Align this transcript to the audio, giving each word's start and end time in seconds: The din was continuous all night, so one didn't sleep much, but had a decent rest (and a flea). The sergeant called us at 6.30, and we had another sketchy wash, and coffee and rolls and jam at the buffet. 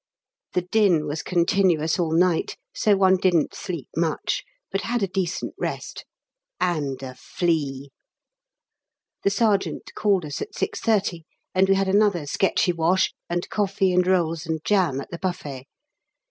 The 0.53 0.63
din 0.63 1.05
was 1.05 1.21
continuous 1.21 1.99
all 1.99 2.11
night, 2.13 2.57
so 2.73 2.95
one 2.95 3.17
didn't 3.17 3.53
sleep 3.53 3.87
much, 3.95 4.43
but 4.71 4.81
had 4.81 5.03
a 5.03 5.07
decent 5.07 5.53
rest 5.59 6.05
(and 6.59 7.03
a 7.03 7.13
flea). 7.13 7.91
The 9.21 9.29
sergeant 9.29 9.91
called 9.93 10.25
us 10.25 10.41
at 10.41 10.53
6.30, 10.53 11.25
and 11.53 11.69
we 11.69 11.75
had 11.75 11.87
another 11.87 12.25
sketchy 12.25 12.73
wash, 12.73 13.13
and 13.29 13.47
coffee 13.49 13.93
and 13.93 14.07
rolls 14.07 14.47
and 14.47 14.65
jam 14.65 14.99
at 15.01 15.11
the 15.11 15.19
buffet. 15.19 15.65